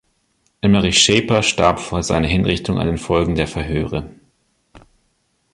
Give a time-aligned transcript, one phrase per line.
[0.61, 4.09] Emmerich Schaper starb vor seiner Hinrichtung an den Folgen der Verhöre.